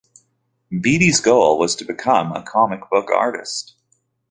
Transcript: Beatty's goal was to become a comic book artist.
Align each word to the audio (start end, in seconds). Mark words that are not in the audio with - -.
Beatty's 0.71 1.19
goal 1.19 1.59
was 1.59 1.75
to 1.75 1.85
become 1.85 2.31
a 2.31 2.41
comic 2.41 2.89
book 2.89 3.11
artist. 3.11 3.75